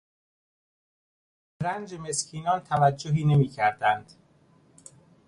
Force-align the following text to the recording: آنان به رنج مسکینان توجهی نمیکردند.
آنان 0.03 0.33
به 1.59 1.67
رنج 1.69 1.93
مسکینان 1.93 2.59
توجهی 2.59 3.25
نمیکردند. 3.25 4.11